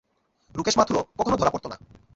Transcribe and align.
রাকেশ 0.55 0.75
মাথুরও 0.77 1.01
কখনো 1.19 1.35
ধরা 1.37 1.53
পড়তো 1.53 1.67
না। 1.69 1.77